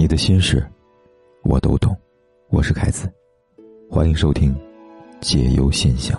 [0.00, 0.66] 你的心事，
[1.42, 1.94] 我都懂。
[2.48, 3.06] 我是凯子，
[3.90, 4.50] 欢迎收听
[5.20, 6.18] 《解忧现象》。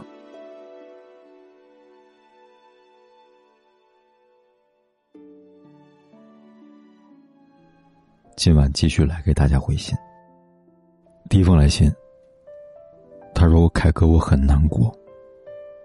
[8.38, 9.98] 今晚继续来给大家回信。
[11.28, 11.92] 第一封来信，
[13.34, 14.96] 他说：“凯哥，我很难过，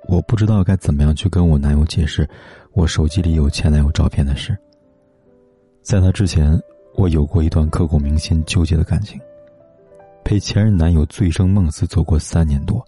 [0.07, 2.29] 我不知道该怎么样去跟我男友解释
[2.75, 4.54] 我手机里有前男友照片的事。
[5.81, 6.61] 在他之前，
[6.96, 9.21] 我有过一段刻骨铭心、纠结的感情，
[10.25, 12.82] 陪前任男友醉生梦死走过三年多。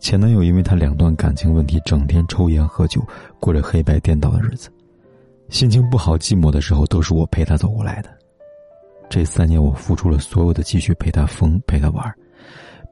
[0.00, 3.06] 前男友因为他两段感情问题，整天抽烟喝酒，
[3.38, 4.70] 过着黑白颠倒的日子，
[5.50, 8.08] 心情不好、寂寞的时候，都是我陪他走过来的。”
[9.10, 12.12] 这三年，我付出了所有的积蓄，陪他疯，陪他玩，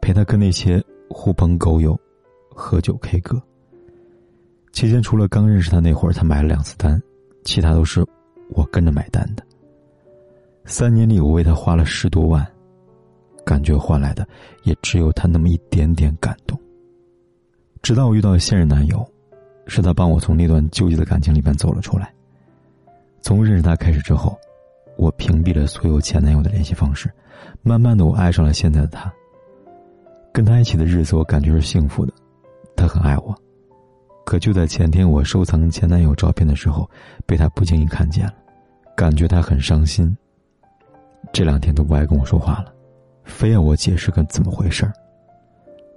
[0.02, 1.98] 陪他跟那些狐朋狗友
[2.54, 3.42] 喝酒 K 歌。
[4.70, 7.02] 期间，除了刚认识他那会儿，他买了两次单，
[7.42, 8.06] 其他都是
[8.50, 9.42] 我跟着买单的。
[10.64, 12.46] 三年里，我为他花了十多万，
[13.44, 14.26] 感觉换来的
[14.64, 16.58] 也只有他那么一点点感动。
[17.82, 19.04] 直到我遇到现任男友，
[19.66, 22.12] 是他帮我从那段纠结的感情里面走了出来。
[23.20, 24.38] 从认识他开始之后。
[24.96, 27.10] 我屏蔽了所有前男友的联系方式，
[27.62, 29.10] 慢慢的，我爱上了现在的他。
[30.30, 32.12] 跟他一起的日子，我感觉是幸福的，
[32.76, 33.34] 他很爱我。
[34.26, 36.86] 可就在前天，我收藏前男友照片的时候，
[37.24, 38.34] 被他不经意看见了，
[38.94, 40.14] 感觉他很伤心。
[41.32, 42.72] 这两天都不爱跟我说话了，
[43.24, 44.92] 非要我解释个怎么回事儿。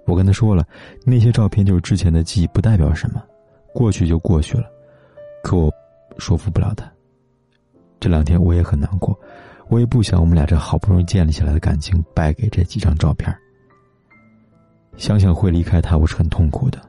[0.06, 0.66] 我跟他说了，
[1.06, 3.24] 那些照片就是之前的记忆，不代表什么，
[3.74, 4.66] 过去就过去了。
[5.44, 5.72] 可我
[6.18, 6.92] 说服不了他。
[8.00, 9.18] 这两天我也很难过，
[9.70, 13.34] 我也不想我们俩这好不容易建立起来的感情败给这几张照片。
[14.98, 16.80] 想想会离开他，我是很痛苦的。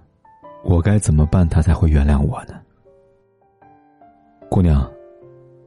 [0.64, 2.54] 我该怎么办，他才会原谅我呢？
[4.48, 4.90] 姑娘，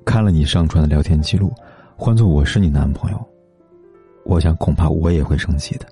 [0.05, 1.53] 看了你上传的聊天记录，
[1.99, 3.27] 换做我是你男朋友，
[4.23, 5.87] 我想恐怕我也会生气的。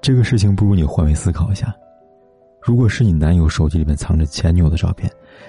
[0.00, 1.72] 这个事情不如你换位思考一下。
[2.62, 5.08] 如果是你男友手机里面藏着前女友的照片，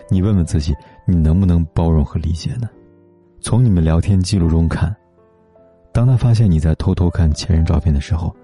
[0.10, 0.76] 你问问自己，
[1.08, 2.70] 你能不能包容和理解呢？
[3.40, 4.94] 从你们聊天记录中看，
[5.94, 8.36] 当他发现你在偷偷看前任照片的时候，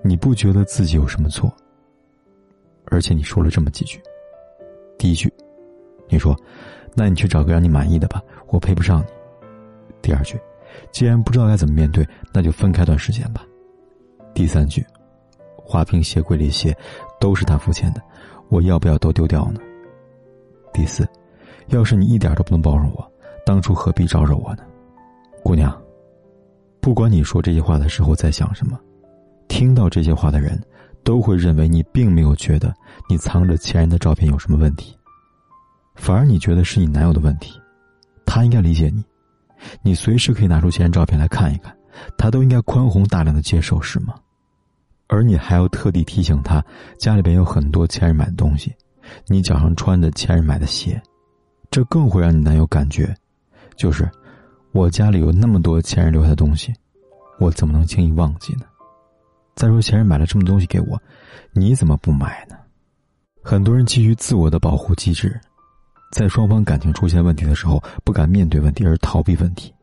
[0.00, 1.52] 你不觉得自己有什么错？
[2.84, 4.00] 而且你说了这么几句：
[4.96, 5.28] 第一句，
[6.08, 6.36] 你说，
[6.94, 9.06] 那你去找个让你满意的吧，我配不上你；
[10.02, 10.38] 第二句，
[10.90, 13.42] 既然不知道该怎么面对，那就分开段时间吧；
[14.34, 14.84] 第三句。
[15.64, 16.76] 花瓶、鞋柜里鞋，
[17.18, 18.02] 都是他付钱的，
[18.48, 19.60] 我要不要都丢掉呢？
[20.72, 21.08] 第四，
[21.68, 23.12] 要是你一点都不能包容我，
[23.46, 24.64] 当初何必招惹我呢？
[25.42, 25.80] 姑娘，
[26.80, 28.78] 不管你说这些话的时候在想什么，
[29.48, 30.60] 听到这些话的人，
[31.04, 32.74] 都会认为你并没有觉得
[33.08, 34.94] 你藏着前任的照片有什么问题，
[35.94, 37.58] 反而你觉得是你男友的问题，
[38.26, 39.02] 他应该理解你，
[39.82, 41.76] 你随时可以拿出前任照片来看一看，
[42.16, 44.14] 他都应该宽宏大量的接受，是吗？
[45.08, 46.64] 而你还要特地提醒他，
[46.98, 48.74] 家里边有很多前任买的东西，
[49.26, 51.00] 你脚上穿的前任买的鞋，
[51.70, 53.14] 这更会让你男友感觉，
[53.76, 54.10] 就是
[54.72, 56.72] 我家里有那么多前任留下的东西，
[57.38, 58.62] 我怎么能轻易忘记呢？
[59.54, 60.98] 再说前任买了这么多东西给我，
[61.52, 62.56] 你怎么不买呢？
[63.42, 65.38] 很多人基于自我的保护机制，
[66.12, 69.74] 在双方感情出现问题的时候，不敢面对问题而逃避问题。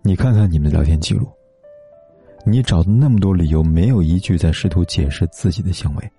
[0.00, 1.28] 你看看你们的聊天记录。
[2.44, 6.10] 你找的那么多理由，没有一句在试图解释自己的行为，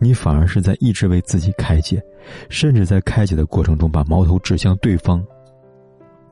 [0.00, 2.02] 你反而是在一直为自己开解，
[2.48, 5.24] 甚至在开解的过程中把矛头指向对方。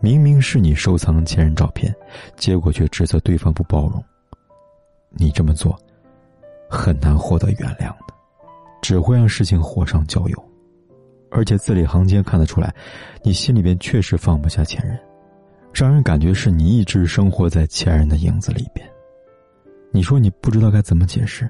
[0.00, 1.94] 明明是你收藏前任照片，
[2.36, 4.04] 结果却指责对方不包容。
[5.10, 5.78] 你这么做，
[6.68, 8.12] 很难获得原谅的，
[8.82, 10.44] 只会让事情火上浇油。
[11.30, 12.74] 而且字里行间看得出来，
[13.22, 14.98] 你心里边确实放不下前任，
[15.72, 18.88] 让人感觉是你一直生活在前任的影子里边。
[19.90, 21.48] 你说你不知道该怎么解释，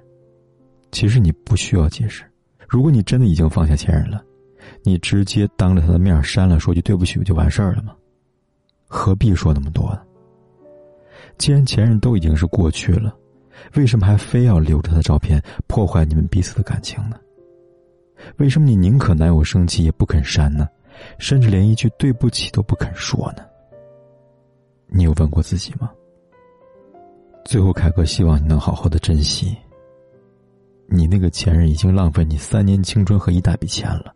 [0.93, 2.25] 其实你不需要解释。
[2.69, 4.22] 如果你真的已经放下前任了，
[4.83, 7.95] 你直接当着他的面删了，说句对不起不就完事儿了吗？
[8.86, 10.03] 何必说那么多呢？
[11.36, 13.15] 既然前任都已经是过去了，
[13.74, 17.16] 为什么还非要留着他的照片，破坏你们彼此的感情呢？
[18.36, 20.68] 为什么你宁可男友生气也不肯删呢？
[21.18, 23.44] 甚至连一句对不起都不肯说呢？
[24.86, 25.91] 你有问过自己吗？
[27.44, 29.56] 最后，凯哥希望你能好好的珍惜。
[30.86, 34.15] 你那个前任已经浪费你三年青春和一大笔钱了，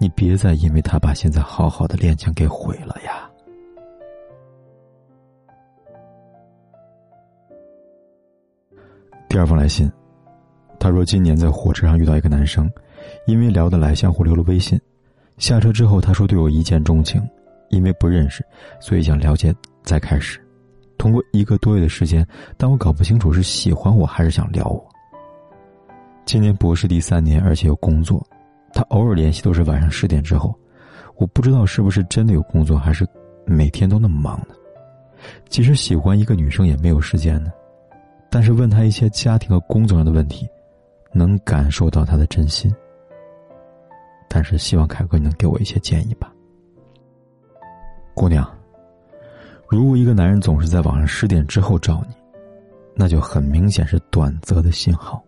[0.00, 3.30] 你别再因为他把现在好好的恋情给毁了呀。
[9.28, 9.90] 第二封来信，
[10.78, 12.70] 他说今年在火车上遇到一个男生，
[13.26, 14.80] 因为聊得来，相互留了微信。
[15.38, 17.22] 下车之后，他说对我一见钟情，
[17.70, 18.44] 因为不认识，
[18.80, 20.40] 所以想了解再开始。
[20.96, 22.26] 通过一个多月的时间，
[22.56, 24.84] 但我搞不清楚是喜欢我还是想撩我。
[26.24, 28.24] 今年博士第三年，而且有工作，
[28.72, 30.54] 他偶尔联系都是晚上十点之后。
[31.16, 33.06] 我不知道是不是真的有工作，还是
[33.46, 34.54] 每天都那么忙呢？
[35.48, 37.50] 其实喜欢一个女生也没有时间呢，
[38.30, 40.48] 但是问他一些家庭和工作上的问题，
[41.14, 42.70] 能感受到他的真心。
[44.28, 46.32] 但是希望凯哥你能给我一些建议吧，
[48.12, 48.46] 姑娘。
[49.68, 52.14] 如果一个男人总是在晚上十点之后找你，
[52.94, 55.22] 那就很明显是短则的信号。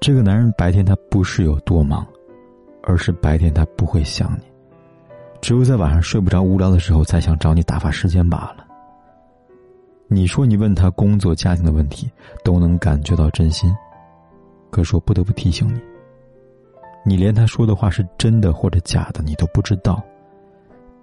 [0.00, 2.06] 这个男人白天他不是有多忙，
[2.82, 4.42] 而是白天他不会想你，
[5.40, 8.66] 只有在晚上睡不着、无聊的时候才想找你打发时间罢了。
[10.08, 12.10] 你说你问他工作、家庭的问题，
[12.44, 13.74] 都能感觉到真心，
[14.72, 15.80] 可是我不得不提醒你，
[17.04, 20.02] 你连他说的话是真的或者假的你都不知道。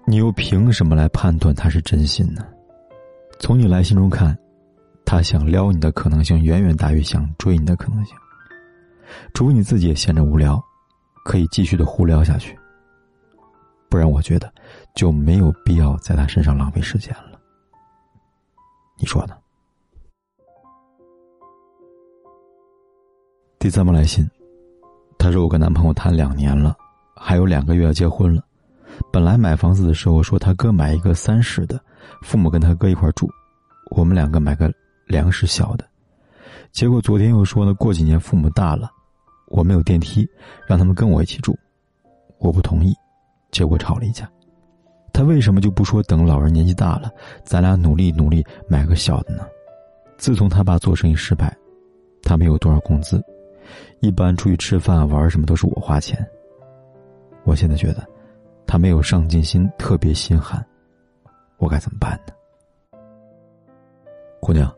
[0.06, 2.44] 你又凭什么来判断他是真心呢？
[3.40, 4.36] 从你来信中看，
[5.06, 8.18] 他想撩你的可能性远远大于想追你的可能性。
[9.36, 10.60] 除非你自己也闲着无聊，
[11.24, 12.58] 可以继续的胡聊下去。
[13.88, 14.52] 不然，我觉得
[14.96, 17.40] 就没有必要在他身上浪费时间了。
[18.98, 19.36] 你说呢？
[23.60, 24.26] 第三封来信，
[25.18, 26.78] 他说我跟男朋友谈两年了，
[27.14, 28.42] 还有两个月要结婚了。
[29.12, 31.78] 本来买房子的时候说他哥买一个三室的，
[32.22, 33.30] 父母跟他哥一块住，
[33.92, 34.72] 我们两个买个
[35.08, 35.86] 两室小的。
[36.72, 38.90] 结果昨天又说呢，过几年父母大了，
[39.50, 40.26] 我没有电梯，
[40.66, 41.54] 让他们跟我一起住，
[42.38, 42.96] 我不同意，
[43.52, 44.26] 结果吵了一架。
[45.12, 47.12] 他为什么就不说等老人年纪大了，
[47.44, 49.46] 咱俩努力努力买个小的呢？
[50.18, 51.54] 自从他爸做生意失败，
[52.24, 53.22] 他没有多少工资，
[54.00, 56.26] 一般出去吃饭玩什么都是我花钱。
[57.44, 58.08] 我现在觉得。
[58.72, 60.64] 他没有上进心，特别心寒，
[61.58, 63.00] 我该怎么办呢？
[64.40, 64.72] 姑娘，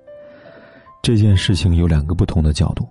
[1.01, 2.87] 这件事情有两个不同的角度，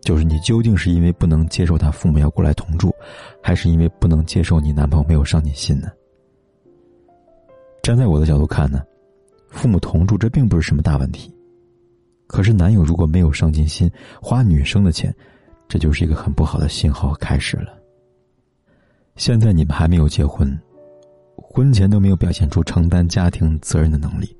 [0.00, 2.90] 就是你究竟是因为不能接受他父母要过来同住，
[3.42, 5.92] 还是因为不能接受你男朋友没有上进心呢？
[7.82, 8.82] 站在我的角度看呢，
[9.50, 11.30] 父母同住这并不是什么大问题，
[12.28, 13.90] 可是男友如果没有上进心，
[14.22, 15.12] 花女生的钱，
[15.66, 17.72] 这就是一个很不好的信号开始了。
[19.16, 20.56] 现在你们还没有结婚，
[21.34, 24.36] 婚前都没有表现出承担家庭责任的能力，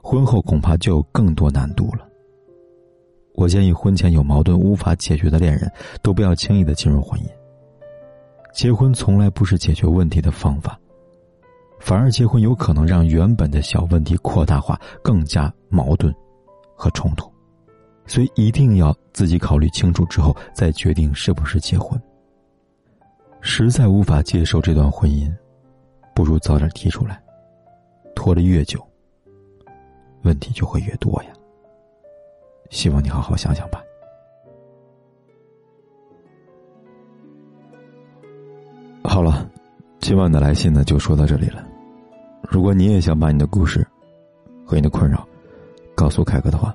[0.00, 2.06] 婚后恐怕就有更多难度了。
[3.34, 5.70] 我建议婚前有矛盾无法解决的恋人，
[6.02, 7.24] 都不要轻易的进入婚姻。
[8.54, 10.78] 结婚从来不是解决问题的方法，
[11.80, 16.14] 反而结婚有可能让原本的小问题扩大化，更加矛盾
[16.74, 17.12] 和冲。
[18.16, 22.00] 所以一定要自己考虑清楚之后再决定是不是结婚。
[23.42, 25.30] 实在无法接受这段婚姻，
[26.14, 27.22] 不如早点提出来。
[28.14, 28.82] 拖得越久，
[30.22, 31.30] 问题就会越多呀。
[32.70, 33.82] 希望你好好想想吧。
[39.04, 39.46] 好了，
[40.00, 41.62] 今晚的来信呢就说到这里了。
[42.40, 43.86] 如果你也想把你的故事
[44.64, 45.28] 和你的困扰
[45.94, 46.74] 告诉凯哥的话，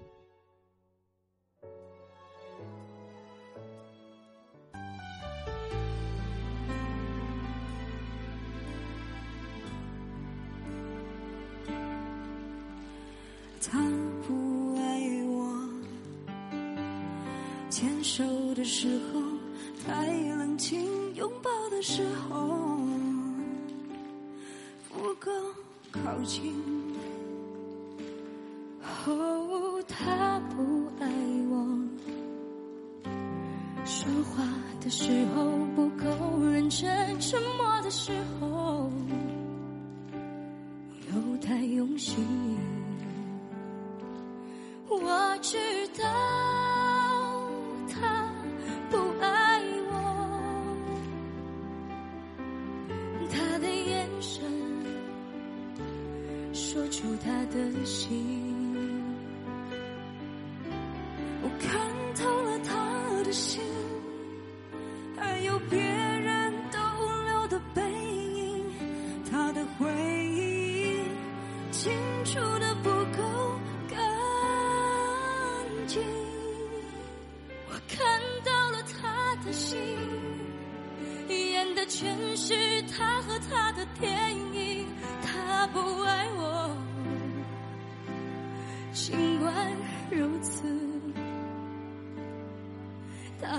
[19.85, 20.07] 太
[20.37, 22.77] 冷清，拥抱的时候
[24.89, 25.31] 不够
[25.91, 26.53] 靠近。
[29.07, 31.07] 哦，他不爱
[31.49, 31.67] 我，
[33.83, 34.43] 说话
[34.79, 35.43] 的时候
[35.75, 36.05] 不够
[36.43, 38.91] 认真，沉默的时候
[41.09, 42.23] 又太用心。
[44.87, 45.57] 我知
[45.99, 46.20] 道。
[57.23, 58.09] 他的心，
[61.43, 61.90] 我看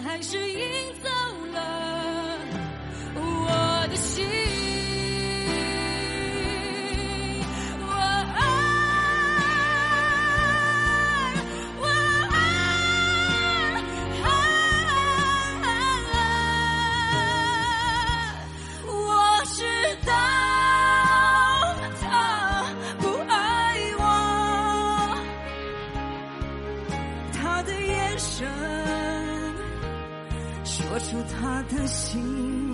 [0.03, 0.61] 还是赢
[1.03, 1.09] 走
[31.87, 32.72] 心，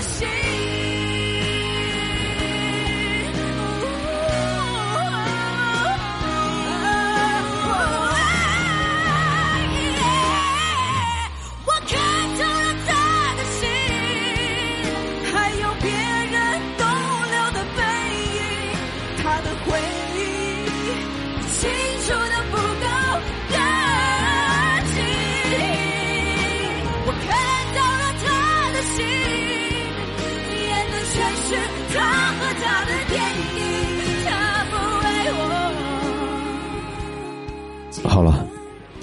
[0.00, 0.79] 好